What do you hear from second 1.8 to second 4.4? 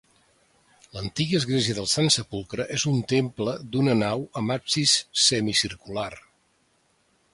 Sant Sepulcre és un temple d'una nau